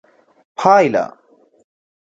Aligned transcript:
پایله: 0.57 1.05